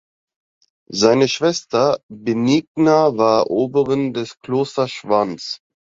[0.89, 5.59] Seine Schwester Benigna war Oberin des Klosters Schwanz.